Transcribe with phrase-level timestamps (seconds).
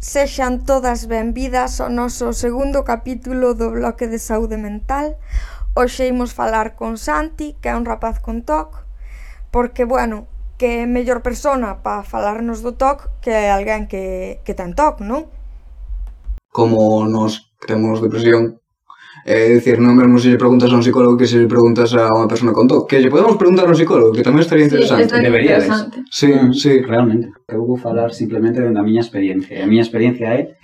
[0.00, 5.20] Sexan todas benvidas ao noso segundo capítulo do Bloque de Saúde Mental.
[5.76, 8.80] Hoxe imos falar con Santi, que é un rapaz con TOC,
[9.52, 10.24] porque, bueno,
[10.56, 15.28] que é mellor persona para falarnos do TOC que alguén que, que ten TOC, non?
[16.48, 18.56] Como nos temos depresión,
[19.24, 22.08] É dicir, non mesmo se lle preguntas a un psicólogo que se lle preguntas a
[22.08, 22.88] unha persona con TOC.
[22.88, 25.12] Que lle podemos preguntar a un psicólogo, que tamén estaría interesante.
[25.12, 25.68] Sí, Deberíades.
[26.08, 26.72] Sí, mm, sí.
[26.80, 27.28] Realmente.
[27.44, 29.60] Eu vou falar simplemente da miña experiencia.
[29.60, 30.56] A miña experiencia é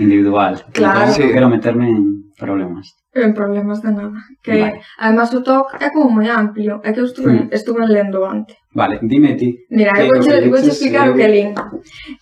[0.00, 0.64] individual.
[0.72, 1.04] Claro.
[1.04, 1.24] Entón, sí.
[1.28, 2.96] quero meterme en problemas.
[3.12, 4.18] En problemas de nada.
[4.40, 4.80] Que, vale.
[4.96, 6.80] además, o TOC é como moi amplio.
[6.80, 7.52] É que eu estuve, mm.
[7.52, 8.56] estuve lendo antes.
[8.72, 9.68] Vale, dime ti.
[9.68, 11.52] Mira, eu vou, vou explicar o que lín.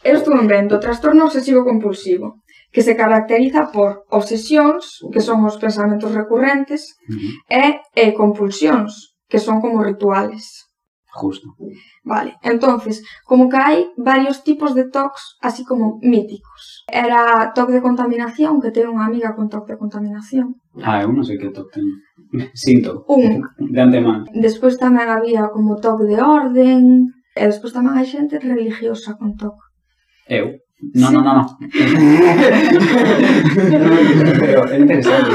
[0.02, 2.42] Eu estuve vendo trastorno obsesivo compulsivo
[2.72, 7.32] que se caracteriza por obsesións, que son os pensamentos recurrentes, uh -huh.
[7.50, 8.92] e, e compulsións,
[9.30, 10.70] que son como rituales.
[11.12, 11.48] Justo.
[12.04, 16.86] Vale, entonces, como que hai varios tipos de tocs así como míticos.
[16.86, 20.54] Era toc de contaminación, que teño unha amiga con toc de contaminación.
[20.78, 21.98] Ah, eu non sei que toc teño.
[22.54, 23.02] Sinto.
[23.10, 23.42] Un.
[23.58, 24.30] De antemán.
[24.30, 29.58] Despois tamén había como toc de orden, e despois tamén hai xente religiosa con toc.
[30.30, 30.62] Eu.
[30.94, 31.44] No, no, no, no.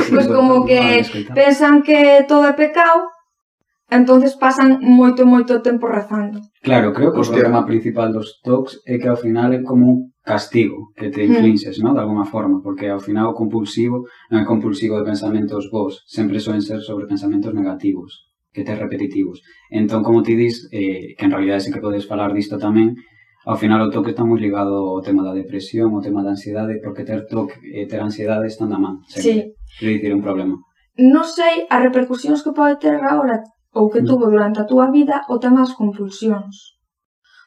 [0.10, 1.06] pois como que
[1.38, 3.14] pensan que todo é pecado,
[3.90, 6.42] entonces pasan moito, moito tempo rezando.
[6.66, 9.98] Claro, creo que o problema principal dos TOCs é que ao final é como un
[10.26, 11.30] castigo que te hmm.
[11.30, 11.84] inflinxes, mm.
[11.86, 11.94] ¿no?
[11.94, 16.42] de alguna forma, porque ao final o compulsivo non é compulsivo de pensamentos vos, sempre
[16.42, 19.46] soen ser sobre pensamentos negativos, que te repetitivos.
[19.70, 22.98] Entón, como ti dis, eh, que en realidad sí que podes falar disto tamén,
[23.46, 26.82] Ao final o toque está moi ligado ao tema da depresión, ao tema da ansiedade,
[26.82, 29.22] porque ter toque e ter ansiedade están na man, sempre.
[29.22, 29.78] Sí.
[29.78, 30.58] Quero dicir, un problema.
[30.98, 33.46] Non sei as repercusións que pode ter agora
[33.78, 34.08] ou que mm.
[34.10, 36.82] tuvo durante a túa vida o tema das compulsións.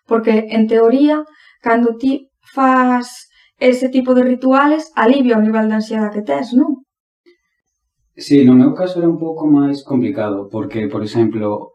[0.07, 1.27] Porque, en teoría,
[1.59, 3.27] cando ti fas
[3.59, 6.87] ese tipo de rituales, alivia o nivel de ansiedade que tes, non?
[8.15, 11.75] Sí, no meu caso era un pouco máis complicado, porque, por exemplo,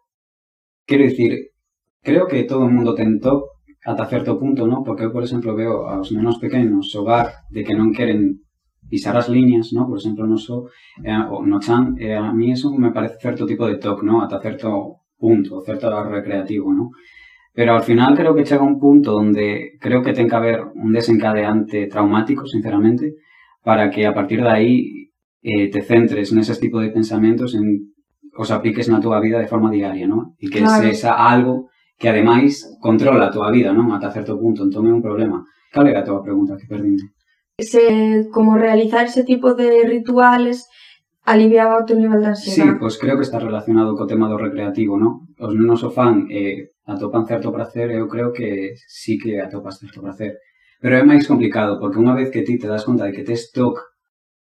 [0.87, 1.51] quero dicir,
[1.99, 3.52] creo que todo o mundo ten TOC
[3.85, 4.83] ata certo punto, ¿no?
[4.83, 8.43] Porque eu, por exemplo, veo aos nenos pequenos xogar de que non queren
[8.87, 9.87] pisar as liñas, ¿no?
[9.87, 10.69] Por exemplo, no so,
[11.03, 14.21] eh, o no chan, eh, a mí eso me parece certo tipo de TOC, ¿no?
[14.23, 16.91] Ata certo punto, certo recreativo, ¿no?
[17.53, 20.91] Pero al final creo que chega un punto onde creo que ten que haber un
[20.91, 23.13] desencadeante traumático, sinceramente,
[23.63, 24.73] para que a partir de aí
[25.43, 27.93] eh, te centres neses tipo de pensamentos en
[28.33, 30.33] os apliques na túa vida de forma diaria, ¿no?
[30.41, 30.81] E que Claro.
[30.81, 31.69] sexa algo
[32.03, 33.95] que ademais controla a túa vida, non?
[33.95, 35.39] Ata certo punto, entón é un problema.
[35.71, 37.15] Cal era a túa pregunta que perdíme?
[37.55, 40.67] Se como realizar ese tipo de rituales
[41.23, 42.59] aliviaba o teu nivel de ansiedade.
[42.59, 45.31] Sí, pois creo que está relacionado co tema do recreativo, non?
[45.39, 50.03] Os nenos o fan eh, atopan certo prazer, eu creo que sí que atopas certo
[50.03, 50.43] prazer.
[50.83, 53.47] Pero é máis complicado, porque unha vez que ti te das conta de que tes
[53.55, 53.79] TOC,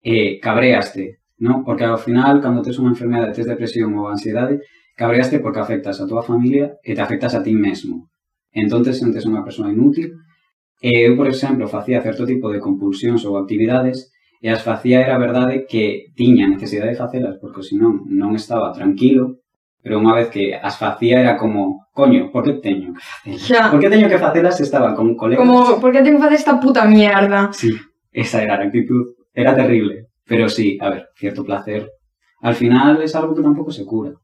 [0.04, 1.64] eh, cabreaste, non?
[1.64, 4.60] Porque ao final, cando tes unha enfermedade, tes depresión ou ansiedade,
[4.96, 8.08] Cabreaste porque afectas a túa familia e te afectas a ti mesmo.
[8.56, 10.16] Entón te sentes unha persoa inútil
[10.80, 15.20] e eu, por exemplo, facía certo tipo de compulsións ou actividades e as facía era
[15.20, 19.44] verdade que tiña necesidade de facelas porque senón non estaba tranquilo
[19.86, 23.38] pero unha vez que as facía era como, coño, por que teño que facelas?
[23.38, 23.70] Xa.
[23.70, 25.46] Por que teño que facelas se estaba con colegas?
[25.46, 27.54] Como, por que teño que facer esta puta mierda?
[27.54, 27.70] Sí,
[28.10, 31.86] esa era a actitud, era terrible, pero sí, a ver, cierto placer.
[32.42, 34.18] Al final es algo que tampouco se cura.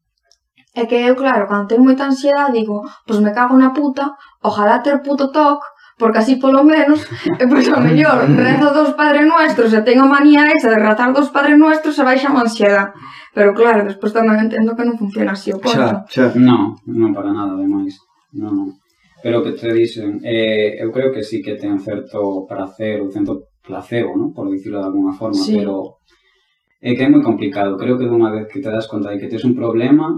[0.74, 4.80] É que eu, claro, cando tenho moita ansiedade, digo, pois me cago na puta, ojalá
[4.80, 5.68] ter puto toque,
[6.00, 7.04] porque así polo menos,
[7.36, 11.30] e pois ao mellor, rezo dos Padre Nuestros e tengo manía esa de rezar dos
[11.36, 12.96] Padre Nuestros e baixa a ansiedade.
[13.36, 16.08] Pero claro, despois tamén entendo que non funciona así o corpo.
[16.08, 16.26] Xa, xa.
[16.40, 18.00] Non, non para nada, ademais.
[18.32, 18.68] Non, non.
[19.20, 23.12] Pero o que te dicen, eh, eu creo que sí que ten certo prazer, ou
[23.12, 24.34] certo placebo, ¿no?
[24.34, 25.60] por dicirlo de alguna forma, sí.
[25.60, 26.02] pero
[26.82, 27.78] é que é moi complicado.
[27.78, 30.10] Creo que dunha vez que te das conta de que tens un problema,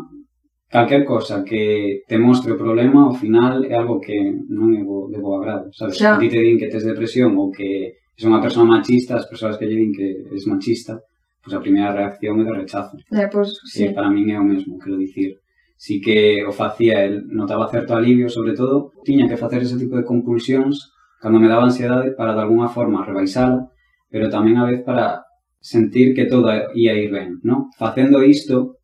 [0.73, 4.17] calquer cosa que te mostre o problema, ao final é algo que
[4.49, 6.01] non é bo, de bo agrado, sabes?
[6.01, 6.17] Xa.
[6.17, 9.69] Ti te din que tes depresión ou que es unha persoa machista, as persoas que
[9.69, 10.97] lle din que es machista,
[11.45, 12.97] pois a primeira reacción é de rechazo.
[13.13, 13.85] Eh, pois, pues, sí.
[13.85, 15.37] E para min é o mesmo, quero dicir.
[15.77, 19.93] Si que o facía, el notaba certo alivio, sobre todo, tiña que facer ese tipo
[19.93, 20.89] de compulsións
[21.21, 23.69] cando me daba ansiedade para de alguna forma rebaixala,
[24.09, 25.21] pero tamén a vez para
[25.61, 27.69] sentir que todo ia ir ben, non?
[27.77, 28.82] Facendo isto,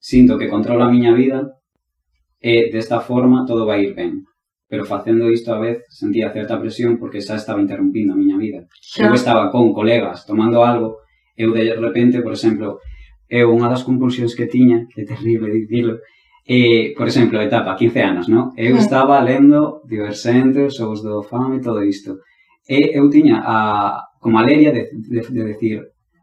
[0.00, 1.60] Sinto que controlo a miña vida
[2.40, 4.24] e desta forma todo vai ir ben.
[4.64, 8.64] Pero facendo isto a vez sentía certa presión porque xa estaba interrumpindo a miña vida.
[8.80, 9.06] Xa.
[9.06, 11.04] Eu estaba con colegas tomando algo,
[11.36, 12.80] eu de repente, por exemplo,
[13.28, 16.00] eu unha das compulsións que tiña, que é terrible dicirlo,
[16.50, 18.50] E, por exemplo, etapa, 15 anos, non?
[18.56, 18.82] Eu mm.
[18.82, 22.26] estaba lendo Diversentes, Os do Fame, todo isto.
[22.66, 23.58] E eu tiña a,
[24.18, 25.78] como a leria de, de, de decir,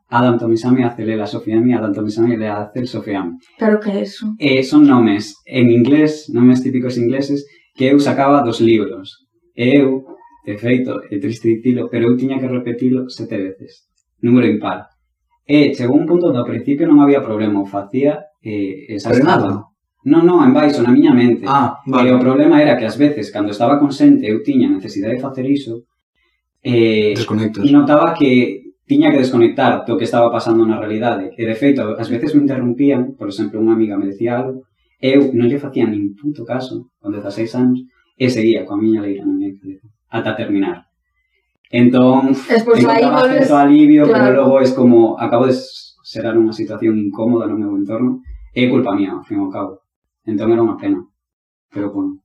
[0.10, 3.38] Adam Tomisami Acelela Sofiami, Adam Tomisami le Acel Sofiami.
[3.60, 4.34] Pero que é eso?
[4.40, 7.46] Eh, son nomes en inglés, nomes típicos ingleses,
[7.76, 9.28] que eu sacaba dos libros.
[9.56, 10.06] E eu,
[10.46, 13.84] de feito, é triste dicilo, pero eu tiña que repetilo sete veces.
[14.22, 14.88] Número impar.
[15.46, 19.68] E chegou un punto onde ao principio non había problema, o facía eh, esa nada.
[20.08, 21.44] Non, non, en baixo, na miña mente.
[21.44, 22.10] Ah, vale.
[22.10, 25.44] E o problema era que ás veces, cando estaba consente, eu tiña necesidade de facer
[25.44, 25.84] iso,
[26.64, 27.68] eh, Desconectas.
[27.72, 31.36] notaba que tiña que desconectar do que estaba pasando na realidade.
[31.36, 34.64] E, de feito, ás veces me interrumpían, por exemplo, unha amiga me decía algo,
[35.04, 37.84] eu non lle facía nin puto caso, con 16 anos,
[38.16, 40.88] e seguía coa miña leira na miña cabeza, ata terminar.
[41.68, 44.24] Entón, Despois, encontraba certo alivio, claro.
[44.24, 45.54] pero logo é como, acabo de
[46.08, 48.24] xerar unha situación incómoda no meu entorno,
[48.56, 49.84] é culpa mía, ao fin ao cabo.
[50.24, 51.04] Entón era unha pena.
[51.68, 52.24] Pero, bueno,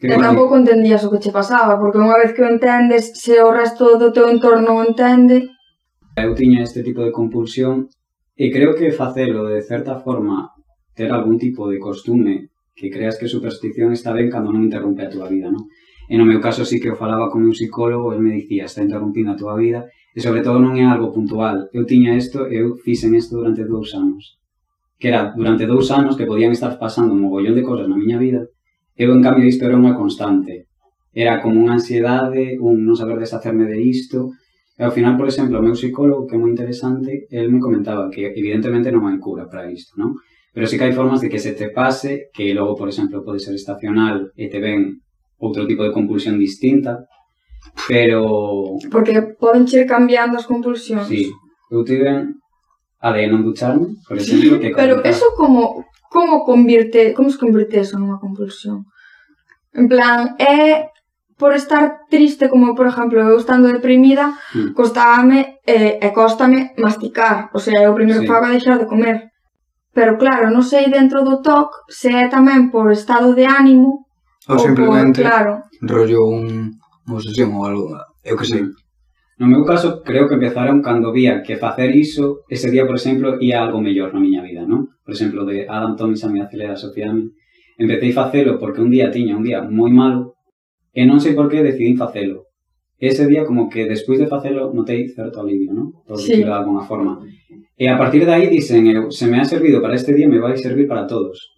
[0.00, 3.54] Que tampouco entendías o que che pasaba, porque unha vez que o entendes, se o
[3.54, 5.46] resto do teu entorno o entende,
[6.14, 7.88] Eu tiña este tipo de compulsión
[8.36, 10.52] e creo que facelo de certa forma
[10.92, 15.12] ter algún tipo de costume que creas que superstición está ben cando non interrompe a
[15.12, 15.72] túa vida, non?
[16.12, 18.84] E no meu caso sí que eu falaba con un psicólogo, el me dicía, está
[18.84, 21.72] interrumpindo a túa vida, e sobre todo non é algo puntual.
[21.72, 24.36] Eu tiña isto, e eu fixen isto durante dous anos.
[25.00, 28.20] Que era durante dous anos que podían estar pasando un mogollón de cosas na miña
[28.20, 28.44] vida,
[29.00, 30.68] eu en cambio isto era unha constante.
[31.16, 34.36] Era como unha ansiedade, un non saber deshacerme de isto,
[34.82, 38.10] E ao final, por exemplo, o meu psicólogo, que é moi interesante, el me comentaba
[38.10, 40.18] que evidentemente non hai cura para isto, non?
[40.50, 43.38] Pero sí que hai formas de que se te pase, que logo, por exemplo, pode
[43.38, 44.98] ser estacional e te ven
[45.38, 46.98] outro tipo de compulsión distinta,
[47.86, 48.74] pero...
[48.90, 51.06] Porque poden ir cambiando as compulsións.
[51.06, 51.30] Sí,
[51.70, 52.10] eu tive
[52.98, 54.74] a de non ducharme, por exemplo, que...
[54.74, 55.14] Pero comentar.
[55.14, 58.90] eso como, como convirte, como se convirte eso nunha compulsión?
[59.78, 60.90] En plan, é
[61.42, 64.78] por estar triste, como por exemplo eu estando deprimida, mm.
[64.78, 68.30] costábame eh, e costame masticar, o sea, eu primeiro sí.
[68.30, 69.34] fago a deixar de comer.
[69.90, 74.06] Pero claro, non sei dentro do TOC se é tamén por estado de ánimo
[74.46, 75.52] ou, ou simplemente por, claro,
[75.82, 76.78] rollo un
[77.10, 78.62] unha obsesión ou algo, eu que sei.
[78.62, 78.78] Mm.
[79.42, 83.42] No meu caso, creo que empezaron cando vía que facer iso, ese día, por exemplo,
[83.42, 84.94] ia algo mellor na miña vida, non?
[85.02, 87.34] Por exemplo, de Adam Thomas a mi acelera sociedade.
[87.74, 90.38] Empecéi facelo porque un día tiña un día moi malo
[90.92, 92.52] E non sei por que decidín facelo.
[93.02, 95.90] Ese día, como que despois de facelo, notei certo alivio, non?
[96.06, 96.38] Por sí.
[96.38, 97.18] de alguna forma.
[97.74, 100.38] E a partir de aí dicen, eu, se me ha servido para este día, me
[100.38, 101.50] vai servir para todos.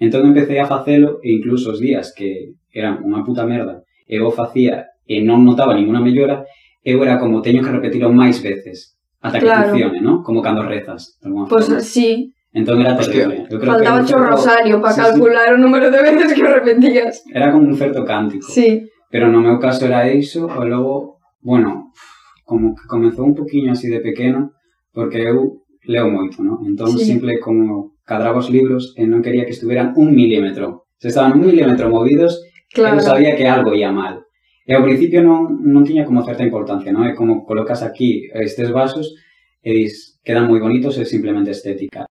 [0.00, 4.34] Entón empecé a facelo e incluso os días que eran unha puta merda, eu o
[4.34, 6.48] facía e non notaba ninguna mellora,
[6.82, 9.74] eu era como, teño que repetilo máis veces, ata que claro.
[9.74, 10.24] funcione, non?
[10.24, 11.78] Como cando rezas, de pues, forma.
[11.78, 13.44] Pois sí, Entón era terrible.
[13.50, 14.24] Eu creo Faltaba que un certo...
[14.24, 15.54] rosario para sí, calcular sí.
[15.54, 17.24] o número de veces que o repetías.
[17.32, 18.46] Era como un certo cántico.
[18.48, 18.88] Sí.
[19.10, 21.92] Pero no meu caso era iso, e logo, bueno,
[22.44, 24.52] como que comezou un poquinho así de pequeno,
[24.92, 26.60] porque eu leo moito, ¿no?
[26.64, 27.04] Entón, sí.
[27.04, 30.88] simple como cadraba os libros e non quería que estuveran un milímetro.
[30.96, 32.40] Se estaban un milímetro movidos,
[32.72, 32.96] claro.
[32.96, 34.24] eu sabía que algo ia mal.
[34.68, 37.04] E ao principio non, non tiña como certa importancia, non?
[37.04, 39.16] É como colocas aquí estes vasos
[39.64, 42.08] e dis, quedan moi bonitos, é simplemente estética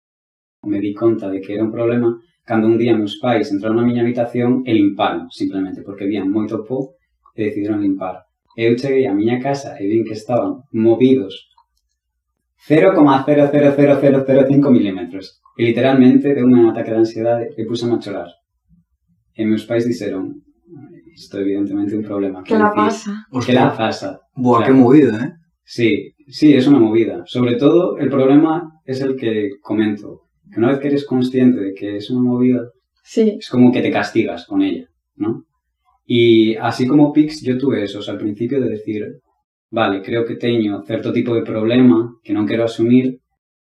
[0.67, 3.89] me di conta de que era un problema cando un día meus pais entraron na
[3.89, 6.95] miña habitación e limparon, simplemente, porque vían moito pó
[7.35, 8.23] e decidiron limpar.
[8.55, 11.51] Eu cheguei á miña casa e vin que estaban movidos
[12.67, 15.41] 0,00005 milímetros.
[15.57, 18.29] E literalmente deu un ataque de ansiedade e puse a chorar.
[19.37, 20.43] E meus pais dixeron,
[21.15, 22.43] isto evidentemente un problema.
[22.43, 23.27] Que, que la pasa.
[23.45, 24.21] Que la pasa.
[24.35, 24.67] Boa, claro.
[24.67, 25.33] que movida, eh?
[25.65, 27.23] Sí, sí, es una movida.
[27.27, 30.26] Sobre todo, el problema es el que comento.
[30.57, 32.63] Una vez que eres consciente de que es una movida,
[33.03, 35.45] Sí, es como que te castigas con ella, ¿no?
[36.07, 39.21] Y así como Pix, yo tuve eso, o sea, al principio de decir,
[39.71, 43.23] vale, creo que teño certo tipo de problema que non quero asumir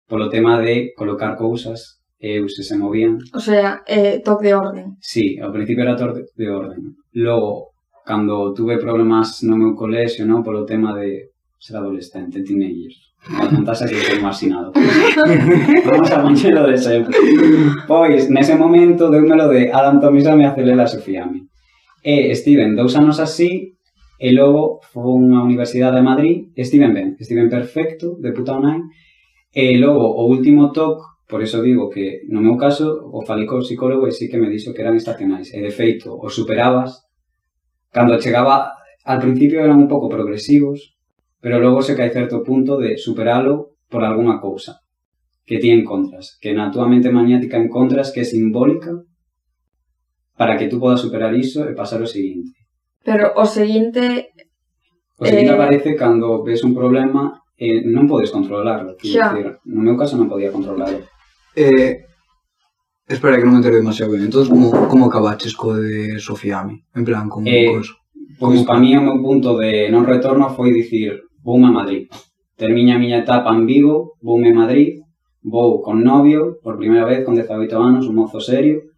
[0.03, 3.23] polo tema de colocar cousas e eu se movían.
[3.31, 4.87] o sea, eh, TOC de orden.
[4.99, 6.99] Sí, ao principio era todo de orden.
[7.15, 7.71] Logo,
[8.03, 12.91] cando tuve problemas no meu colexio, no, polo tema de ser adolescente, teenager,
[13.41, 14.73] Apuntarse que estou marxinado.
[15.85, 17.15] Vamos a manchelo de sempre.
[17.87, 21.39] Pois, nese momento, deumelo de Adam Tomisame a Celela eh, Sufiame.
[22.01, 23.77] E estiven dous anos así,
[24.17, 28.89] e logo fun á Universidade de Madrid, estiven ben, estiven perfecto, de puta online,
[29.53, 33.63] e logo o último toque Por eso digo que, no meu caso, o falei co
[33.63, 35.47] psicólogo e sí que me dixo que eran estacionais.
[35.55, 37.07] E, de feito, os superabas.
[37.87, 38.75] Cando chegaba,
[39.07, 40.99] al principio eran un pouco progresivos,
[41.41, 44.79] pero logo se que hai certo punto de superalo por algunha cousa
[45.43, 49.03] que ti encontras, que na túa mente maniática encontras que é simbólica
[50.37, 52.55] para que tú podas superar iso e pasar o seguinte.
[53.03, 54.31] Pero o seguinte...
[55.17, 55.57] O seguinte eh...
[55.57, 58.95] aparece cando ves un problema e non podes controlarlo.
[59.01, 59.33] Xa.
[59.33, 61.03] Decir, no meu caso non podía controlarlo.
[61.57, 62.05] Eh,
[63.09, 64.23] espera que non me entero demasiado ben.
[64.23, 66.79] Entón, como, como acabaches co de Sofiami?
[66.95, 67.97] En plan, como eh, coso?
[68.39, 72.07] Pois Pois para mí o meu punto de non retorno foi dicir voume a Madrid.
[72.55, 75.01] Termina a miña etapa en Vigo, voume a Madrid,
[75.41, 78.91] vou con novio, por primeira vez con 18 anos, un mozo serio,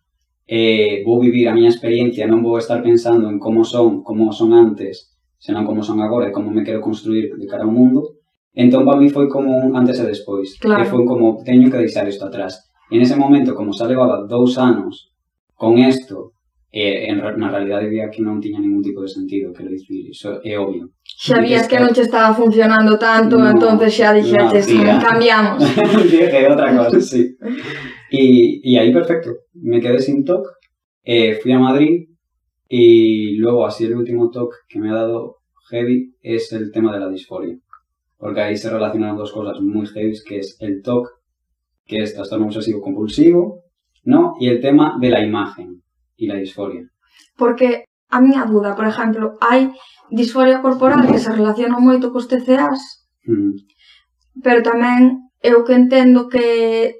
[0.46, 4.52] e vou vivir a miña experiencia, non vou estar pensando en como son, como son
[4.52, 8.20] antes, senón como son agora e como me quero construir de cara ao mundo.
[8.54, 10.84] Entón, para mí foi como un antes e despois, claro.
[10.84, 12.60] E foi como, teño que deixar isto atrás.
[12.92, 15.16] E nese momento, como xa levaba dous anos
[15.56, 16.33] con isto,
[16.76, 20.42] e en, na realidade vía que non tiña ningún tipo de sentido, quero dicir, iso
[20.42, 20.90] é obvio.
[21.06, 25.62] Xa vías que non che estaba funcionando tanto, No, entonces xa dixetes, no, cambiamos.
[26.10, 27.38] Dije outra cosa, sí.
[28.10, 30.50] Y, y ahí perfecto, me quedé sin TOC,
[31.06, 32.10] eh, fui a Madrid
[32.66, 37.00] y luego así el último TOC que me ha dado heavy es el tema de
[37.06, 37.56] la disforia.
[38.18, 41.08] Porque ahí se relacionan dos cosas muy heavy, que es el TOC,
[41.86, 43.62] que es trastorno obsesivo compulsivo,
[44.06, 44.34] ¿no?
[44.40, 45.83] Y el tema de la imagen
[46.16, 46.84] y la disforia?
[47.38, 49.74] Porque a miña duda, por exemplo, hai
[50.10, 52.82] disforia corporal que se relaciona moito cos TCAs,
[53.26, 53.54] mm.
[54.46, 56.48] pero tamén eu que entendo que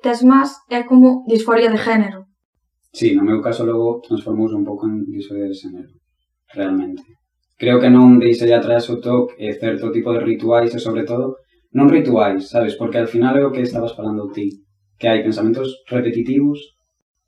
[0.04, 2.26] tes máis é como disforia de género.
[2.92, 5.90] Sí, no meu caso logo transformouse un pouco en disforia de género,
[6.54, 7.06] realmente.
[7.58, 11.06] Creo que non deixa de atrás o TOC e certo tipo de rituais e sobre
[11.06, 11.42] todo
[11.78, 12.74] non rituais, sabes?
[12.78, 14.50] Porque al final é o que estabas falando ti,
[15.00, 16.73] que hai pensamentos repetitivos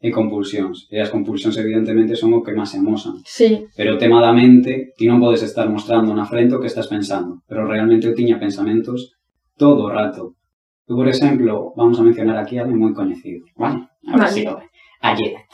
[0.06, 0.86] e compulsións.
[0.94, 3.18] E as compulsións evidentemente son o que máis se amosan.
[3.26, 6.70] Sí, Pero o tema da mente, ti non podes estar mostrando na frente o que
[6.70, 7.42] estás pensando.
[7.50, 9.18] Pero realmente eu tiña pensamentos
[9.58, 10.38] todo o rato.
[10.86, 13.42] Eu, por exemplo, vamos a mencionar aquí a alguén moi coñecido.
[13.58, 13.90] Vale?
[14.06, 14.42] A ver Vale.
[14.46, 14.66] ve.
[15.02, 15.50] A Jedet.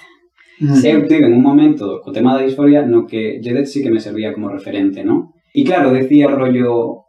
[0.59, 0.83] Mm.
[0.83, 4.03] Eu tive en un momento co tema da disforia no que Jedet sí que me
[4.03, 5.31] servía como referente, ¿no?
[5.55, 7.07] Y claro, decía rollo...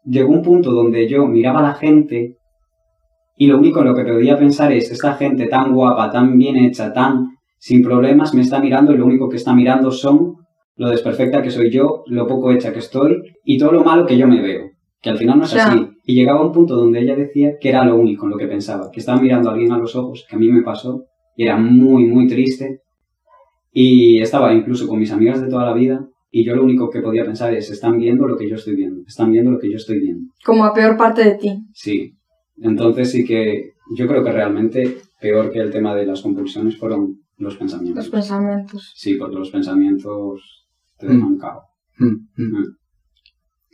[0.00, 2.39] Llegó un punto donde yo miraba a la gente
[3.40, 6.58] y lo único en lo que podía pensar es esta gente tan guapa, tan bien
[6.58, 10.36] hecha, tan sin problemas me está mirando y lo único que está mirando son
[10.76, 14.18] lo desperfecta que soy yo, lo poco hecha que estoy y todo lo malo que
[14.18, 14.72] yo me veo.
[15.00, 15.88] Que al final no es así.
[16.04, 18.90] Y llegaba un punto donde ella decía que era lo único en lo que pensaba,
[18.92, 21.56] que estaba mirando a alguien a los ojos, que a mí me pasó, y era
[21.56, 22.82] muy, muy triste.
[23.72, 27.00] Y estaba incluso con mis amigas de toda la vida, y yo lo único que
[27.00, 29.76] podía pensar es, están viendo lo que yo estoy viendo, están viendo lo que yo
[29.76, 30.30] estoy viendo.
[30.44, 31.58] como a peor parte de ti.
[31.72, 32.19] Sí.
[32.62, 37.20] Entonces sí que yo creo que realmente peor que el tema de las compulsiones fueron
[37.38, 38.04] los pensamientos.
[38.04, 38.92] Los pensamentos.
[38.94, 40.66] Sí, porque los pensamientos
[40.98, 41.10] te Mm.
[41.16, 41.60] dejan cao.
[41.98, 42.64] Mm, mm.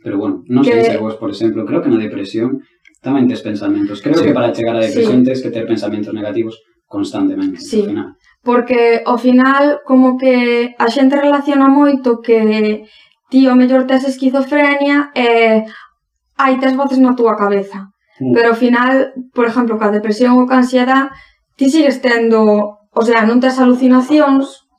[0.03, 2.63] Pero bueno, Que- sei se vos, por exemplo, creo que na depresión
[3.03, 3.99] tamén tes pensamentos.
[4.01, 4.25] Creo Sí.
[4.25, 5.25] que para chegar á depresión Sí.
[5.27, 6.55] tes que ter pensamentos negativos
[6.87, 7.59] constantemente.
[7.59, 7.83] Sí.
[7.83, 8.15] final.
[8.47, 12.87] Porque ao final como que a xente relaciona moito que
[13.27, 15.67] ti o mellor tes esquizofrenia e
[16.39, 17.91] hai tes voces na túa cabeza.
[18.19, 18.33] Mm.
[18.33, 21.13] Pero ao final, por exemplo, coa depresión ou coa ansiedade,
[21.57, 24.69] ti sigues tendo, o sea, non tes alucinacións,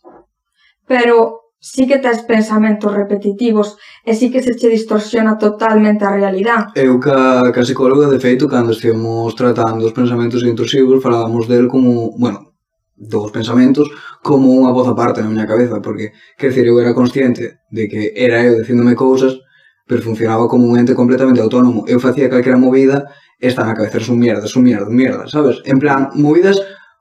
[0.87, 3.77] pero sí que tes pensamentos repetitivos
[4.07, 6.71] e sí que se che distorsiona totalmente a realidad.
[6.75, 12.15] Eu ca, ca psicóloga, de feito, cando estivemos tratando os pensamentos intrusivos, falábamos del como,
[12.17, 12.55] bueno,
[12.95, 13.91] dos pensamentos
[14.23, 18.15] como unha voz aparte na miña cabeza, porque, quer dizer, eu era consciente de que
[18.15, 19.39] era eu dicíndome cousas,
[19.87, 21.87] pero funcionaba como un ente completamente autónomo.
[21.87, 23.07] Eu facía calquera movida
[23.39, 25.63] están a cabeza, son mierda, son mierda, mierda, sabes?
[25.65, 26.61] En plan, movidas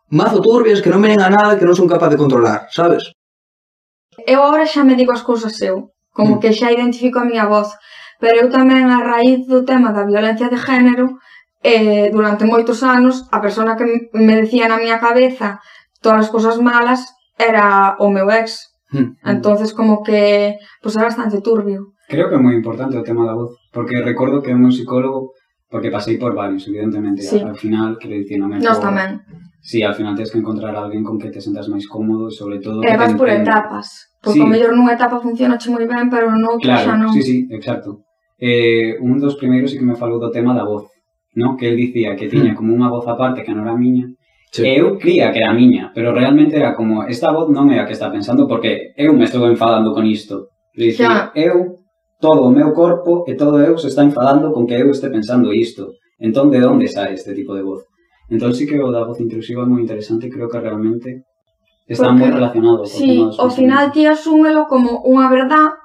[0.09, 3.11] mazo turbias que non venen a nada que non son capaz de controlar, sabes?
[4.23, 6.39] Eu agora xa me digo as cousas eu, como mm.
[6.39, 7.73] que xa identifico a miña voz,
[8.21, 11.17] pero eu tamén a raíz do tema da violencia de género,
[11.61, 15.59] eh, durante moitos anos, a persona que me decía na miña cabeza
[15.99, 17.01] todas as cousas malas
[17.37, 18.71] era o meu ex.
[18.93, 18.99] Mm.
[18.99, 19.11] mm.
[19.35, 21.91] entonces como que, pois pues, era bastante turbio.
[22.07, 25.35] Creo que é moi importante o tema da voz, porque recordo que un psicólogo
[25.69, 27.21] Porque pasei por varios, evidentemente.
[27.21, 27.39] Sí.
[27.39, 28.87] Al final, quero dicir, non é Nos por...
[28.87, 29.19] tamén.
[29.59, 32.63] Sí, al final tens que encontrar a alguén con que te sentas máis cómodo, sobre
[32.63, 32.79] todo...
[32.87, 34.15] E vas por etapas.
[34.23, 34.45] Porque sí.
[34.45, 37.11] o mellor nunha etapa funciona moi ben, pero noutra claro, xa non.
[37.11, 38.07] Sí, sí, exacto.
[38.39, 40.87] Eh, un dos primeiros que me falou do tema da voz,
[41.35, 41.59] ¿no?
[41.59, 42.57] que el dicía que tiña mm.
[42.57, 44.07] como unha voz aparte que non era miña,
[44.51, 44.63] Sí.
[44.63, 47.91] Eu cría que era miña, pero realmente era como esta voz non é a que
[47.91, 50.55] está pensando porque eu me estou enfadando con isto.
[50.71, 51.83] Dicir, eu
[52.19, 55.53] todo o meu corpo e todo eu se está enfadando con que eu este pensando
[55.53, 55.93] isto.
[56.19, 57.85] Entón, de onde sai este tipo de voz?
[58.29, 61.23] Entón, sí que o da voz intrusiva é moi interesante, creo que realmente
[61.85, 62.81] está porque, moi relacionado.
[62.85, 65.76] Sí, ao final ti asúmelo como unha verdad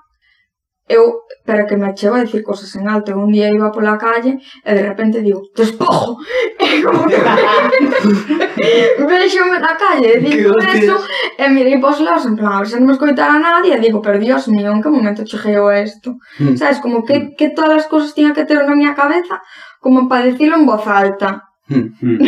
[0.89, 4.39] eu, pero que me chego a dicir cosas en alto, un día iba pola calle
[4.65, 6.19] e de repente digo, despojo,
[6.59, 7.17] e como que
[9.07, 10.97] vexome na calle, digo eso,
[11.39, 14.03] e mirei pos lados, en plan, a ver se non me escoitara nadie, e digo,
[14.03, 16.19] pero dios mío, en que momento cheguei a isto?
[16.39, 16.57] Mm.
[16.59, 17.29] Sabes, como que, hmm.
[17.39, 19.41] que todas as cosas tiña que ter na miña cabeza,
[19.81, 21.43] como para decirlo en voz alta.
[21.73, 22.19] Mm, mm.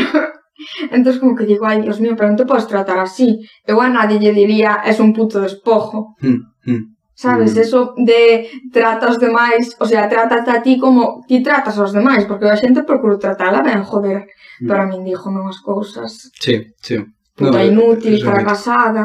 [0.91, 3.43] Entón, como que digo, ai, dios mío, pero non te podes tratar así.
[3.67, 6.15] Eu a nadie lle diría, es un puto despojo.
[6.23, 6.94] Mm, mm.
[7.15, 7.61] Sabes, mm.
[7.61, 12.27] eso de trata os demais, o sea, trátate a ti como ti tratas aos demais,
[12.27, 14.27] porque a xente procuro tratala ben, joder,
[14.61, 14.67] mm.
[14.67, 16.35] para min dixo non as cousas.
[16.35, 16.99] Sí, sí.
[17.35, 18.27] Puta no, inútil, realmente.
[18.27, 19.05] fracasada.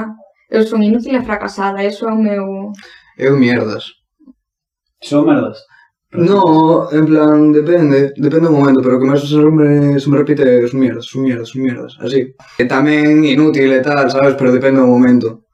[0.50, 2.74] Eu son inútil e fracasada, eso é o meu...
[3.18, 3.86] Eu mierdas.
[5.02, 5.62] Son merdas.
[6.12, 10.18] No, en plan, depende, depende do momento, pero o que máis se me, se me
[10.18, 12.34] repite é mierdas, son mierdas, son mierdas, así.
[12.58, 15.46] E tamén inútil e tal, sabes, pero depende do momento.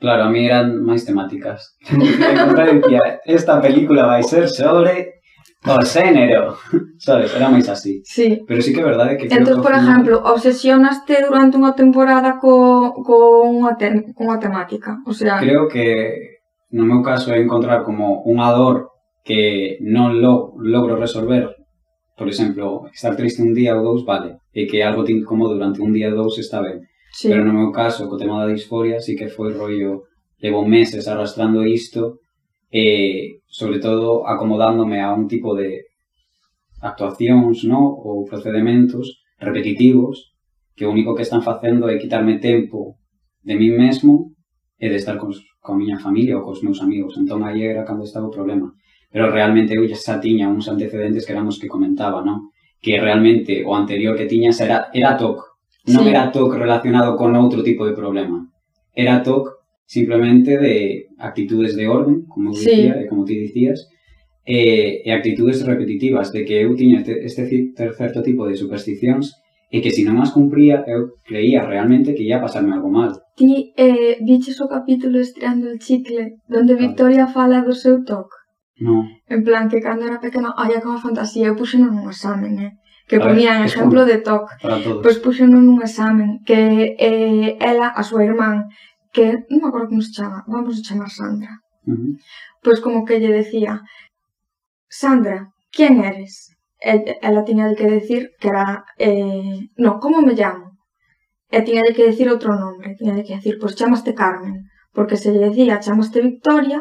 [0.00, 1.76] Claro, a mí eran máis temáticas.
[1.84, 5.20] Conferencia, esta película vai ser sobre
[5.68, 6.56] o xénero.
[6.98, 8.00] Sabes, era máis así.
[8.08, 8.40] Sí.
[8.48, 12.96] Pero sí que é verdade que ao por final- exemplo, obsesionaste durante unha temporada co,
[13.04, 14.96] co unha, te, con unha temática.
[15.04, 16.40] O sea, Creo que
[16.72, 18.88] no meu caso é encontrar como unha dor
[19.20, 21.52] que non lo, logro resolver.
[22.16, 24.40] Por exemplo, estar triste un día ou dous, vale.
[24.52, 26.84] E que algo te incomodo durante un día ou dous está ben.
[27.12, 27.28] Sí.
[27.28, 30.06] Pero no meu caso, co tema da disforia, sí que foi rollo,
[30.38, 32.20] levo meses arrastrando isto,
[32.70, 35.90] e sobre todo acomodándome a un tipo de
[36.80, 37.82] actuacións, no?
[37.98, 40.32] ou procedementos repetitivos,
[40.76, 42.96] que o único que están facendo é quitarme tempo
[43.42, 44.32] de mí mesmo
[44.78, 47.18] e de estar cos, con miña familia ou cos meus amigos.
[47.18, 48.72] Entón, aí era cando estaba o problema.
[49.10, 52.54] Pero realmente eu xa tiña uns antecedentes que éramos que comentaba, non?
[52.80, 55.49] Que realmente o anterior que tiñas era, era TOC,
[55.88, 56.10] non sí.
[56.12, 58.44] era TOC relacionado con outro tipo de problema.
[58.92, 62.68] Era TOC simplemente de actitudes de orden, como sí.
[62.70, 63.88] dicía, como ti dicías,
[64.44, 69.40] e, eh, e actitudes repetitivas, de que eu tiña este, este certo tipo de supersticións
[69.70, 73.14] e que se si non as cumpría, eu creía realmente que ia pasarme algo mal.
[73.38, 78.34] Ti eh, viches o capítulo Estirando el chicle, donde Victoria fala do seu toc?
[78.82, 79.06] No.
[79.30, 82.72] En plan, que cando era pequena, ai, como fantasía, eu puxe non un examen, eh?
[83.10, 84.44] que a ponían exemplo de TOC.
[85.02, 88.70] Pois puxen un examen que eh, ela, a súa irmán,
[89.10, 91.52] que non me acordo como se chama, vamos a chamar Sandra.
[91.90, 92.12] Uh -huh.
[92.62, 93.82] Pois como que lle decía,
[94.86, 96.54] Sandra, quen eres?
[96.78, 100.66] E, ela tiña que decir que era, eh, non, como me llamo?
[101.50, 105.50] E tiña que decir outro nombre, tiña que decir, pois chamaste Carmen, porque se lle
[105.50, 106.80] decía chamaste Victoria,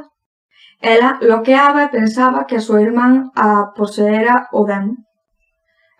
[0.93, 5.08] ela bloqueaba e pensaba que a súa irmán a poseera o demo.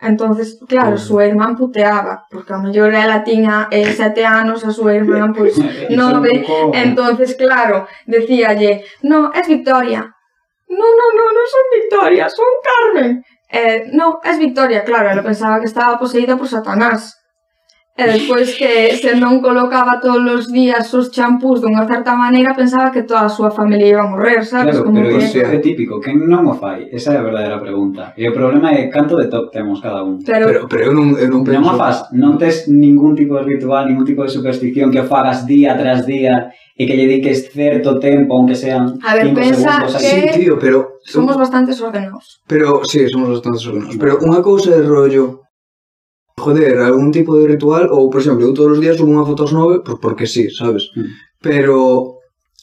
[0.00, 4.72] Entonces, claro, a súa irmán puteaba, porque a mellor ela tiña eh, sete anos, a
[4.72, 10.08] súa irmán, pois, pues, nove, entonces, claro, decíalle, no, es Victoria.
[10.68, 13.22] No, no, no, non son Victoria, son Carmen.
[13.52, 17.19] Eh, no, es Victoria, claro, ela pensaba que estaba poseída por Satanás.
[18.00, 22.88] E despois que se non colocaba todos os días os champús dunha certa maneira, pensaba
[22.88, 24.80] que toda a súa familia iba a morrer, sabes?
[24.80, 25.24] Claro, Como pero que...
[25.28, 26.88] iso é típico, que non o fai?
[26.88, 28.16] Esa é a verdadeira pregunta.
[28.16, 30.24] E o problema é canto de top temos cada un.
[30.24, 31.60] Pero, Pero, pero eu non, eu non penso...
[31.60, 35.44] Non faz, non tes ningún tipo de ritual, ningún tipo de superstición que o fagas
[35.44, 36.48] día tras día
[36.80, 40.00] e que lle dediques certo tempo, aunque sean a ver, pensa segundos.
[40.00, 40.08] Que...
[40.08, 40.96] Sí, tío, pero...
[41.04, 42.40] Somos bastantes ordenados.
[42.48, 44.00] Pero, sí, somos bastantes ordenados.
[44.00, 45.44] Pero unha cousa é rollo
[46.40, 49.44] joder, algún tipo de ritual ou, por exemplo, eu todos os días subo unha foto
[49.44, 50.88] aos nove pues, porque sí, sabes?
[50.96, 51.12] Mm.
[51.44, 51.76] Pero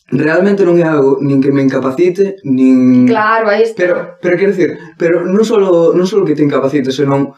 [0.09, 3.77] realmente non é algo nin que me incapacite, nin Claro, aí está.
[3.77, 7.37] Pero pero quero dicir, pero non solo non solo que te incapacite, senón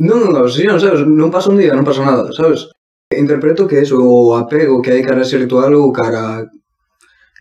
[0.00, 1.04] non é unha obsesión, sabes?
[1.04, 2.72] Non pasa un día, non pasa nada, sabes?
[3.12, 6.48] Interpreto que eso, o apego que hai cara a ese ritual ou cara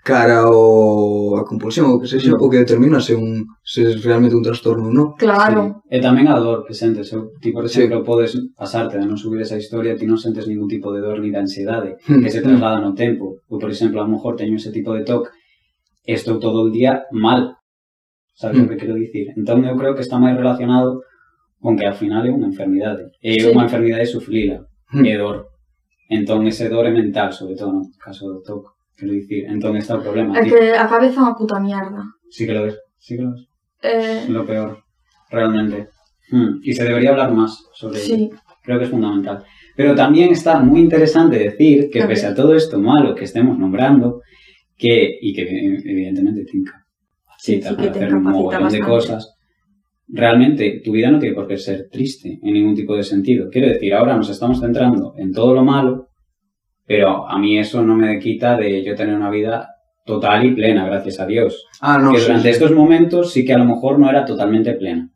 [0.03, 2.43] cara ao a compulsión ou que sexa, mm.
[2.43, 5.07] o que determina se un se é realmente un trastorno ou non.
[5.15, 5.87] Claro.
[5.87, 5.95] Sí.
[5.95, 8.05] E tamén a dor que sentes, eu, ti por exemplo sí.
[8.05, 11.31] podes pasarte de non subir esa historia, ti non sentes ningún tipo de dor ni
[11.31, 12.19] de ansiedade mm.
[12.19, 13.39] que se traslada no tempo.
[13.47, 15.31] Eu, por exemplo, a lo mejor teño ese tipo de toc,
[16.03, 17.55] e estou todo o día mal.
[18.35, 18.63] Sabes mm.
[18.63, 19.31] o que quero dicir?
[19.39, 20.99] Entón eu creo que está máis relacionado
[21.63, 23.07] con que ao final é unha enfermidade.
[23.23, 23.47] É sí.
[23.47, 25.07] unha enfermidade sufrida, mm.
[25.07, 25.47] e dor.
[26.11, 28.82] Entón ese dor é mental, sobre todo no caso do toque.
[28.93, 28.99] Toc.
[28.99, 30.37] Quero dicir, entón está o problema.
[30.39, 32.01] É Ti- que a cabeza é unha puta mierda.
[32.29, 33.43] Sí que lo ves, sí que lo ves.
[33.83, 34.79] Eh, lo peor,
[35.29, 35.89] realmente.
[36.31, 38.15] Mm, Y se debería hablar más sobre ello.
[38.15, 38.29] sí.
[38.63, 39.43] Creo que es fundamental.
[39.75, 44.21] Pero también está muy interesante decir que pese a todo esto malo que estemos nombrando,
[44.77, 45.41] que, y que
[45.83, 46.79] evidentemente tinca,
[47.37, 49.35] Sí, cita sí para te hacer un incapacita mogollón de cosas,
[50.07, 53.49] realmente tu vida no tiene por qué ser triste en ningún tipo de sentido.
[53.51, 56.07] Quiero decir, ahora nos estamos centrando en todo lo malo,
[56.85, 59.69] pero a mí eso no me quita de yo tener una vida
[60.05, 61.65] total y plena, gracias a Dios.
[61.81, 62.53] Ah, no, que sí, durante sí.
[62.53, 65.09] estos momentos sí que a lo mejor no era totalmente plena.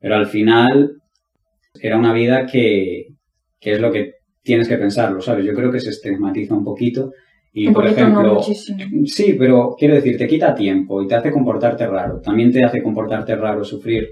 [0.00, 0.96] Pero al final
[1.80, 3.06] era una vida que,
[3.60, 5.46] que es lo que tienes que pensarlo, ¿sabes?
[5.46, 7.12] Yo creo que se estigmatiza un poquito
[7.52, 8.78] y, Un por poquito, no ejemplo, muchísimo.
[9.06, 12.20] sí, pero quiero decir, te quita tiempo y te hace comportarte raro.
[12.20, 14.08] También te hace comportarte raro sufrir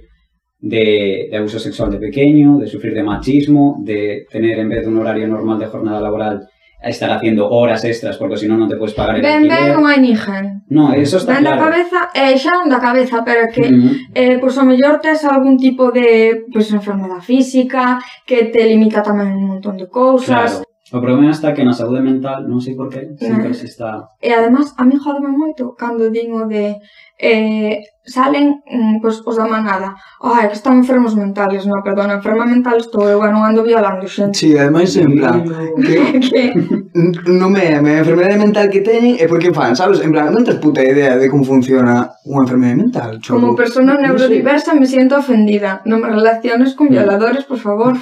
[0.58, 4.88] de, de abuso sexual de pequeño, de sufrir de machismo, de tener en vez de
[4.88, 6.46] un horario normal de jornada laboral,
[6.82, 9.52] a estar haciendo horas extras porque si no non te podes pagar el ben, alquiler.
[9.52, 10.64] Ben, ben, non hai ninguén.
[10.72, 11.68] No, eso está ben claro.
[11.68, 15.22] cabeza, eh, xa non da cabeza, pero que, mm eh, pois pues, o mellor tes
[15.28, 20.64] algún tipo de pois, pues, enfermedad física que te limita tamén un montón de cousas.
[20.64, 20.68] Claro.
[20.90, 24.10] O problema está que na saúde mental, non sei por que, sempre se está...
[24.18, 26.82] E además, a mí jodeme moito cando digo de
[27.20, 28.64] eh, salen
[29.00, 29.94] pois, os da manada.
[30.20, 34.40] Ai, que están enfermos mentales, non, perdona, enferma mental estou eu, non ando violando xente.
[34.40, 35.44] Si, sí, ademais, en plan,
[35.84, 36.42] que, que...
[37.28, 40.00] non me, me enfermedade mental que teñen é porque fan, sabes?
[40.00, 43.36] En plan, non tens puta idea de como funciona unha enfermedade mental, choco.
[43.36, 44.82] Como persona neurodiversa no sé.
[44.82, 45.84] me siento ofendida.
[45.84, 46.92] Non me relaciones con mm.
[46.96, 47.94] violadores, por favor.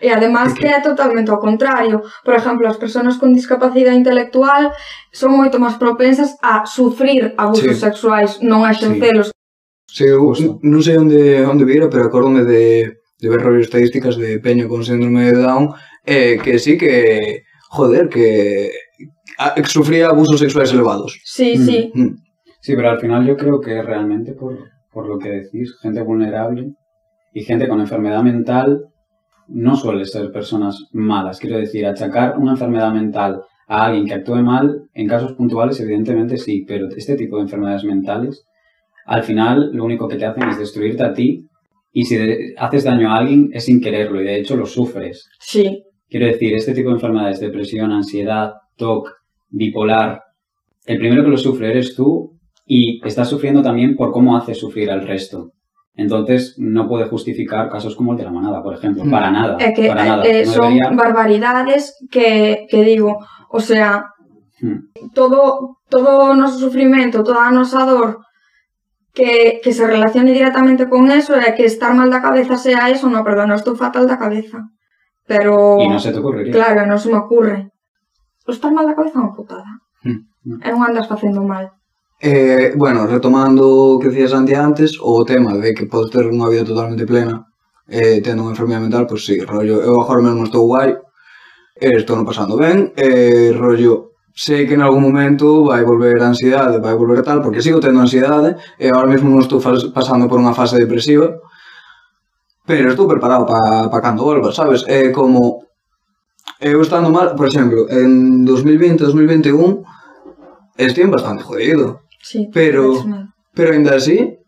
[0.00, 2.00] E además que é totalmente ao contrario.
[2.24, 4.72] Por exemplo, as persoas con discapacidade intelectual
[5.12, 7.84] son moito máis propensas a sufrir abusos sí.
[7.84, 9.28] sexuais, non a xencelos.
[9.92, 10.04] Sí.
[10.04, 10.32] sí, eu
[10.64, 14.80] non sei onde, onde vira, pero acórdome de, de ver rollos estadísticas de peño con
[14.88, 15.68] síndrome de Down,
[16.06, 18.72] eh, que sí que, joder, que
[19.36, 21.20] a, sufría abusos sexuais elevados.
[21.24, 21.66] Sí, mm.
[21.66, 21.92] sí.
[21.94, 22.14] Mm.
[22.60, 24.56] Sí, pero al final yo creo que realmente por,
[24.92, 26.72] por lo que decís, gente vulnerable
[27.32, 28.84] y gente con enfermedad mental
[29.50, 31.38] no suele ser personas malas.
[31.38, 36.36] Quiero decir, achacar una enfermedad mental a alguien que actúe mal, en casos puntuales evidentemente
[36.36, 38.44] sí, pero este tipo de enfermedades mentales,
[39.06, 41.46] al final lo único que te hacen es destruirte a ti
[41.92, 42.16] y si
[42.56, 45.28] haces daño a alguien es sin quererlo y de hecho lo sufres.
[45.38, 49.08] Sí, Quiero decir, este tipo de enfermedades, depresión, ansiedad, TOC,
[49.48, 50.20] bipolar,
[50.84, 52.36] el primero que lo sufre eres tú
[52.66, 55.52] y estás sufriendo también por cómo haces sufrir al resto.
[55.94, 59.04] Entonces, no puede justificar casos como el de la manada, por ejemplo.
[59.04, 59.10] Mm.
[59.10, 59.56] Para nada.
[59.60, 60.22] é que para nada.
[60.24, 63.18] eh, No son debería- barbaridades que, que digo,
[63.50, 64.06] o sea,
[64.62, 64.92] Hmm.
[65.16, 68.20] todo, todo o noso sufrimento, toda a nosa dor
[69.16, 73.08] que, que se relacione directamente con eso é que estar mal da cabeza sea eso,
[73.08, 74.60] no, perdón, estou fatal da cabeza.
[75.24, 76.52] Pero, Y no se te ocurriría.
[76.52, 77.72] claro, non se me ocurre.
[78.44, 79.70] O estar mal da cabeza é unha putada.
[80.04, 80.28] Hmm.
[80.60, 81.72] E non andas facendo mal.
[82.22, 86.52] Eh, bueno, retomando o que decía Santi antes, o tema de que podes ter unha
[86.52, 87.48] vida totalmente plena
[87.88, 91.00] eh, tendo unha enfermidade mental, pois pues, sí, rollo, eu agora mesmo estou guai,
[91.80, 96.28] eh, estou non pasando ben, eh, rollo, sei que en algún momento vai volver a
[96.28, 99.56] ansiedade, vai volver tal, porque sigo tendo ansiedade, e agora mesmo non estou
[99.88, 101.40] pasando por unha fase depresiva,
[102.68, 104.84] pero estou preparado para pa cando volva, sabes?
[104.84, 105.64] É eh, como,
[106.60, 109.88] eu estando mal, por exemplo, en 2020-2021,
[110.76, 113.04] estive bastante jodido, Sí, pero,
[113.54, 114.38] pero ainda así,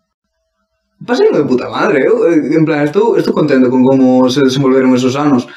[1.06, 2.04] pasei de puta madre.
[2.06, 5.48] Eu, eh, en plan, estou, estou contento con como se desenvolveron esos anos.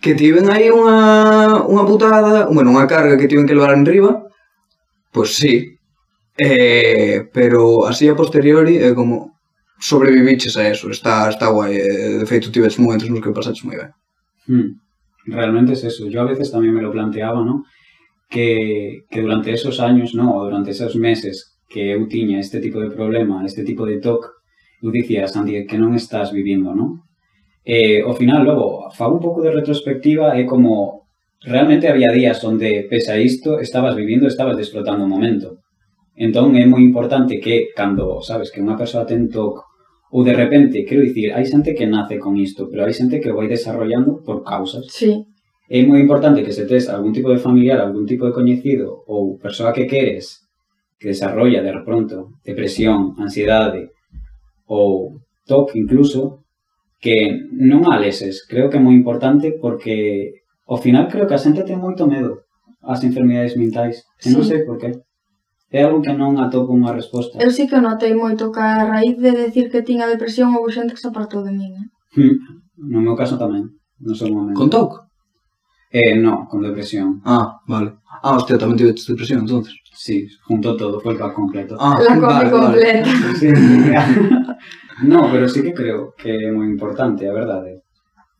[0.00, 4.26] Que tiven aí unha, unha putada, bueno, unha carga que tiven que levar en riba,
[5.12, 5.54] pois pues sí.
[6.40, 9.36] Eh, pero así a posteriori é eh, como
[9.78, 11.76] sobreviviches a eso, está, está guai.
[11.76, 13.92] Eh, de feito, tives momentos nos que pasaches moi ben.
[14.48, 14.68] Hmm.
[15.28, 16.08] Realmente es eso.
[16.08, 17.64] Yo a veces también me lo planteaba, ¿no?
[18.30, 20.36] que, que durante esos años, ¿no?
[20.36, 24.22] O durante esos meses que eu tiña este tipo de problema, este tipo de TOC,
[24.82, 27.04] eu dicía, Santi, que non estás vivindo, ¿no?
[27.66, 31.06] E, ao final, logo, fago un pouco de retrospectiva, é como,
[31.42, 35.60] realmente había días onde, pese a isto, estabas vivindo, estabas desfrutando o momento.
[36.16, 39.62] Entón, é moi importante que, cando, sabes, que unha persoa ten TOC,
[40.10, 43.30] ou de repente, quero dicir, hai xente que nace con isto, pero hai xente que
[43.30, 44.90] o vai desarrollando por causas.
[44.90, 45.22] Sí
[45.70, 49.38] é moi importante que se tes algún tipo de familiar, algún tipo de coñecido ou
[49.38, 50.50] persoa que queres
[50.98, 53.94] que desarrolla de pronto depresión, ansiedade
[54.66, 56.42] ou TOC incluso,
[56.98, 58.42] que non a leses.
[58.50, 62.50] Creo que é moi importante porque ao final creo que a xente ten moito medo
[62.82, 64.02] ás enfermidades mentais.
[64.18, 64.34] E sí.
[64.34, 64.90] non sei por qué.
[65.70, 67.38] É algo que non atopo unha resposta.
[67.38, 70.98] Eu sí que notei moito que a raíz de decir que tiña depresión houve xente
[70.98, 71.78] que se apartou de min.
[71.78, 71.88] Eh?
[72.18, 72.36] Hmm.
[72.90, 73.70] No meu caso tamén,
[74.02, 74.58] no seu momento.
[74.58, 75.09] Con TOC?
[75.90, 77.20] Eh, no, con depresión.
[77.24, 77.94] Ah, vale.
[78.22, 79.74] Ah, hostia, también tuve depresión entonces.
[79.92, 81.76] Sí, junto todo, fue el pack completo.
[81.78, 83.10] Ah, la combi vale, completa.
[83.38, 83.48] Sí,
[85.02, 87.70] no, pero sí que creo que é moi importante, a verdade.
[87.74, 87.82] Eh.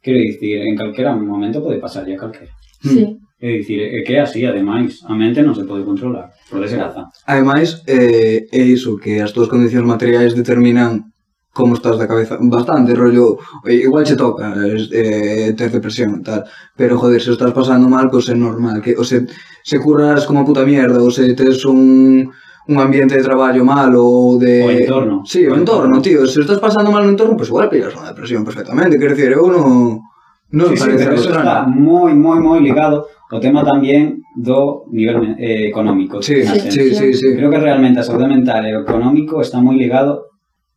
[0.00, 2.54] Quero dicir, en calquera momento pode pasar a calquera.
[2.80, 3.18] Sí.
[3.40, 7.08] É dicir, é que é así, ademais, a mente non se pode controlar, por desgraza.
[7.26, 11.10] Ademais, eh, é iso, que as túas condicións materiais determinan
[11.52, 12.38] como estás da cabeza.
[12.40, 16.44] Bastante, rollo, eh, igual che toca eh, ter depresión tal,
[16.76, 19.26] pero joder, se estás pasando mal, pues é normal, que, o se,
[19.62, 22.30] se curras como puta mierda, ou se tes un,
[22.70, 24.62] un ambiente de traballo malo ou de...
[24.62, 25.16] O entorno.
[25.26, 28.46] Sí, o entorno, tío, se estás pasando mal no entorno, pues igual pillas unha depresión
[28.46, 30.06] perfectamente, quero dicir, eu non...
[30.50, 35.38] Non sí, sí, pero eso está moi, moi, moi ligado ao tema tamén do nivel
[35.38, 36.18] eh, económico.
[36.18, 36.90] Sí, sí, esencia.
[36.90, 37.28] sí, sí.
[37.38, 40.29] Creo que realmente a saúde mental e o económico está moi ligado,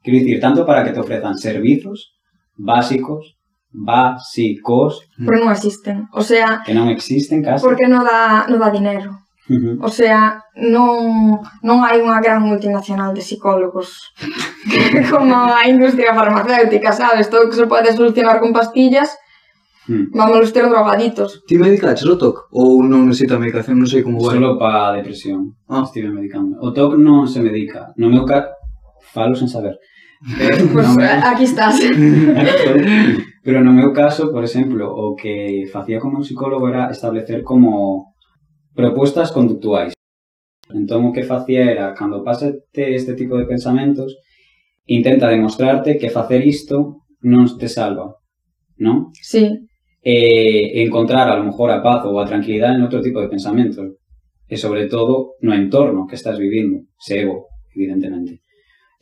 [0.03, 2.13] Quiero decir, tanto para que te ofrezan servizos
[2.55, 3.37] básicos,
[3.71, 5.07] básicos...
[5.17, 6.61] Pero non existen, o sea...
[6.61, 7.63] Que non existen casi.
[7.63, 9.23] Porque non dá, non dá dinero.
[9.83, 14.15] O sea, non, non hai unha gran multinacional de psicólogos
[15.11, 17.27] como a industria farmacéutica, sabes?
[17.27, 19.19] Todo que se pode solucionar con pastillas
[19.87, 20.05] Hmm.
[20.13, 21.43] Vamos ter drogaditos.
[21.45, 22.47] Ti medicaches o TOC?
[22.55, 23.75] Ou non necesita medicación?
[23.75, 24.39] Non sei como vai.
[24.39, 25.59] Solo para a depresión.
[25.67, 25.83] Ah.
[25.83, 26.55] Estive medicando.
[26.63, 27.91] O TOC non se medica.
[27.99, 28.55] No meu caso,
[29.11, 29.75] falo sen saber.
[30.38, 31.79] Pero, pues no eh, aquí estás.
[33.43, 38.15] Pero no meu caso, por exemplo, o que facía como un psicólogo era establecer como
[38.73, 39.93] propuestas conductuais.
[40.71, 44.15] Entón, o que facía era, cando pasate este tipo de pensamentos,
[44.88, 48.15] intenta demostrarte que facer isto non te salva,
[48.79, 49.12] non?
[49.19, 49.67] Sí.
[50.03, 53.99] E encontrar, a lo mejor, a paz ou a tranquilidade en outro tipo de pensamentos.
[54.47, 58.43] E, sobre todo, no entorno que estás vivindo, sego, evidentemente.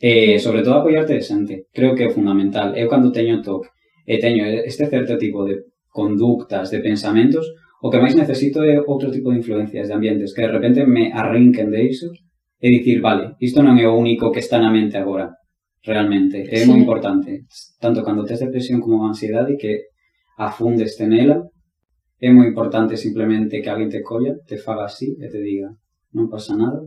[0.02, 2.74] Eh, sobre todo apoiarte de xente, creo que é fundamental.
[2.74, 3.70] Eu cando teño TOC
[4.02, 5.62] e eh, teño este certo tipo de
[5.94, 7.46] conductas, de pensamentos,
[7.78, 11.14] o que máis necesito é outro tipo de influencias, de ambientes, que de repente me
[11.14, 12.10] arrinquen de iso
[12.58, 15.38] e dicir, vale, isto non é o único que está na mente agora,
[15.86, 16.66] realmente, é sí.
[16.66, 17.46] moi importante.
[17.78, 19.94] Tanto cando tes depresión como ansiedade, que
[20.34, 21.46] afundes nela,
[22.18, 25.70] é moi importante simplemente que alguén te colla, te faga así e te diga,
[26.10, 26.82] non pasa nada,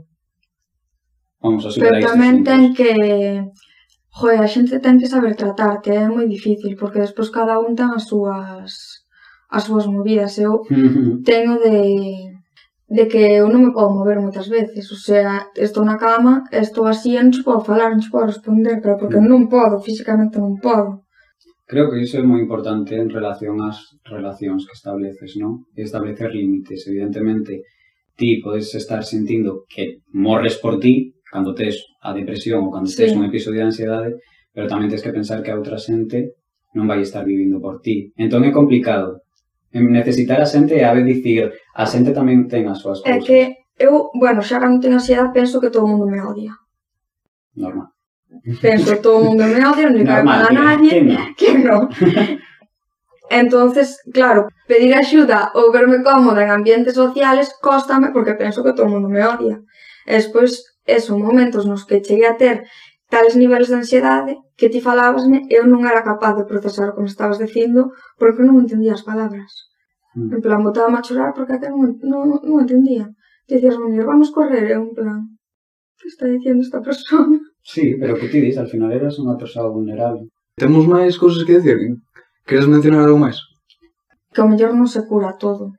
[1.45, 2.91] Vamos a Pero tamén ten que...
[4.09, 7.77] Joder, a xente ten que saber tratarte, eh, é moi difícil, porque despois cada un
[7.77, 8.73] ten as súas
[9.55, 10.33] as súas movidas.
[10.41, 10.65] Eu
[11.29, 11.77] teño de
[12.87, 16.85] de que eu non me podo mover moitas veces, o sea, estou na cama, estou
[16.85, 19.25] así, non te podo falar, non te podo responder, pero porque mm.
[19.25, 21.01] non podo, físicamente non podo.
[21.65, 25.65] Creo que iso é moi importante en relación ás relacións que estableces, non?
[25.73, 27.65] Establecer límites, evidentemente,
[28.13, 33.11] ti podes estar sentindo que morres por ti, cando tes a depresión ou cando tes
[33.11, 33.17] sí.
[33.17, 34.09] un episodio de ansiedade,
[34.53, 36.37] pero tamén tens que pensar que a outra xente
[36.75, 38.11] non vai estar vivindo por ti.
[38.15, 39.25] Entón é complicado.
[39.75, 43.11] Necesitar a xente é a vez dicir, a xente tamén ten as súas cousas.
[43.11, 43.39] É que
[43.75, 46.55] eu, bueno, xa cando ten ansiedade penso que todo o mundo me odia.
[47.55, 47.91] Normal.
[48.61, 51.03] Penso que todo o mundo me odia, non le cae mal a nadie.
[51.35, 51.91] Que non.
[53.29, 58.85] Entonces, claro, pedir axuda ou verme cómoda en ambientes sociales cóstame porque penso que todo
[58.85, 59.59] o mundo me odia.
[60.05, 62.65] E despois, esos momentos nos que cheguei a ter
[63.09, 67.03] tales niveles de ansiedade que ti falabasme eu non era capaz de procesar o que
[67.03, 69.51] me estabas dicindo porque non entendía as palabras.
[70.15, 70.39] Mm.
[70.39, 73.11] En plan, botaba a chorar porque até non, non, non entendía.
[73.45, 75.19] Dicías, meu, vamos correr, eu en plan,
[75.99, 77.37] que está dicindo esta persona?
[77.61, 80.29] Sí, pero que ti dis, al final eras unha persoa vulnerable.
[80.55, 81.77] Temos máis cousas que decir?
[82.47, 83.37] Queres mencionar algo máis?
[84.33, 85.75] Que o mellor non se cura todo.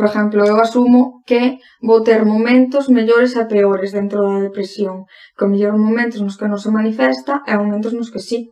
[0.00, 5.04] Por exemplo, eu asumo que vou ter momentos mellores e peores dentro da depresión.
[5.36, 8.48] Que o mellor momentos nos que non se manifesta e momentos nos que sí.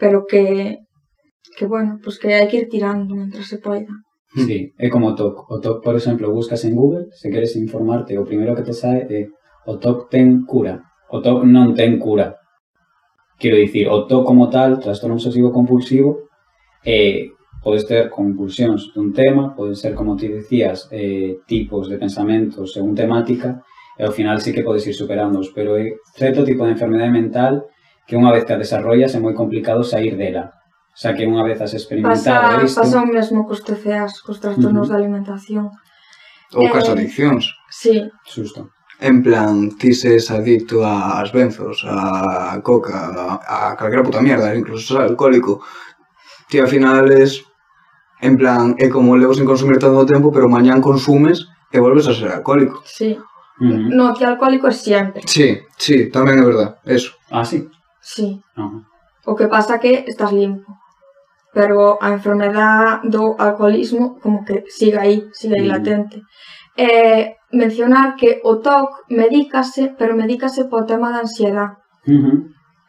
[0.00, 0.80] Pero que,
[1.60, 3.92] que bueno, pois pues que hai que ir tirando mentre se poida.
[4.32, 5.52] Sí, é como o TOC.
[5.52, 9.04] O TOC, por exemplo, buscas en Google, se queres informarte, o primeiro que te sae
[9.04, 9.20] é
[9.68, 10.80] o TOC ten cura.
[11.12, 12.40] O TOC non ten cura.
[13.36, 16.24] Quero dicir, o TOC como tal, trastorno obsesivo compulsivo,
[16.88, 17.33] eh,
[17.64, 22.92] podes ter compulsións dun tema, poden ser, como ti dicías, eh, tipos de pensamentos según
[22.92, 23.64] temática,
[23.96, 27.64] e ao final sí que podes ir superándoos, pero é certo tipo de enfermedade mental
[28.04, 30.52] que unha vez que a desarrollas é moi complicado sair dela.
[30.92, 32.80] O sea, que unha vez has experimentado pasa, isto...
[32.84, 34.92] Pasa o mesmo cos TCAs, cos trastornos uh -huh.
[34.92, 35.64] de alimentación.
[36.52, 37.48] Ou eh, cas adiccións.
[37.72, 38.04] Sí.
[38.28, 38.70] Susto.
[39.00, 45.00] En plan, ti ses adicto ás benzos, a coca, a, a calquera puta mierda, incluso
[45.00, 45.64] alcohólico,
[46.46, 47.42] ti ao final es
[48.24, 52.16] En plan, é como levo sin consumir tanto tempo, pero mañán consumes e volves a
[52.16, 52.80] ser alcohólico.
[52.88, 53.20] Sí.
[53.60, 53.88] Uh -huh.
[53.92, 55.20] No, que alcohólico é sempre.
[55.28, 57.12] Sí, sí, tamén é verdad, eso.
[57.28, 57.68] Ah, sí?
[58.00, 58.40] Sí.
[58.56, 58.80] Uh -huh.
[59.28, 60.72] O que pasa que estás limpo.
[61.52, 65.76] Pero a enfermedad do alcoholismo como que sigue aí, sigue aí uh -huh.
[65.76, 66.16] latente.
[66.80, 71.76] Eh, mencionar que o TOC medícase, pero medícase po tema da ansiedade.
[72.08, 72.36] Uh -huh.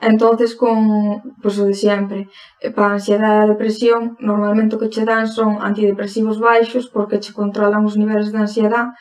[0.06, 2.30] Entonces, con pues, o de sempre,
[2.62, 6.86] eh, para a ansiedade e a depresión, normalmente o que che dan son antidepresivos baixos
[6.94, 8.94] porque che controlan os niveles de ansiedade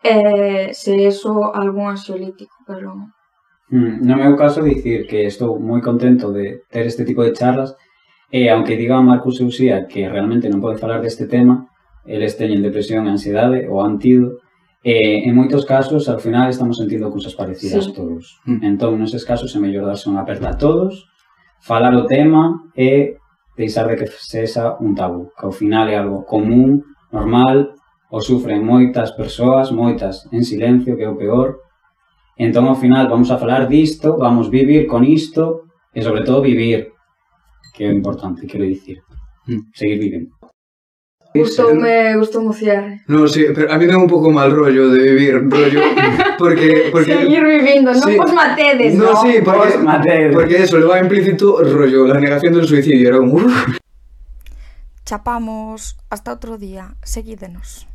[0.00, 2.88] e se eso algún ansiolítico, pero...
[3.68, 7.76] Mm, no meu caso, dicir que estou moi contento de ter este tipo de charlas
[8.32, 11.68] e, aunque diga Marcus Eusía que realmente non pode falar deste tema,
[12.08, 14.40] eles teñen depresión e ansiedade ou antídoto,
[14.84, 17.92] E, en moitos casos, ao final, estamos sentindo cousas parecidas sí.
[17.92, 18.38] todos.
[18.46, 18.60] Mm.
[18.62, 21.08] Entón, neses casos, é mellor darse unha aperta a todos,
[21.64, 23.18] falar o tema e
[23.56, 27.74] deixar de que sexa un tabú, que ao final é algo común, normal,
[28.12, 31.64] o sufren moitas persoas, moitas en silencio, que é o peor.
[32.36, 36.92] Entón, ao final, vamos a falar disto, vamos vivir con isto, e sobre todo vivir,
[37.72, 39.00] que é o importante, quero dicir,
[39.48, 39.72] mm.
[39.72, 40.35] seguir vivendo.
[41.38, 42.16] Gustoume, ¿eh?
[42.16, 43.02] gustoume o cierre.
[43.08, 45.80] Non, sí, pero a mí me un pouco mal rollo de vivir, rollo,
[46.38, 46.88] porque...
[46.92, 49.10] porque Seguir vivindo, non sí, vos matedes, non?
[49.10, 50.30] No, sí, porque, matedes.
[50.34, 53.40] porque eso, leva implícito rollo, la negación del suicidio, era como...
[55.06, 57.86] Chapamos, hasta outro día, seguídenos.